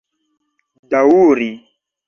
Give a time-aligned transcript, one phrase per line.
[0.95, 1.49] daŭri